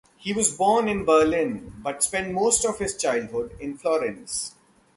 He 0.17 0.33
was 0.33 0.51
born 0.57 0.87
in 0.89 1.05
Berlin, 1.05 1.73
but 1.77 2.01
spent 2.01 2.33
most 2.33 2.65
of 2.65 2.79
his 2.79 2.97
childhood 2.97 3.53
in 3.59 3.77
Florence. 3.77 4.55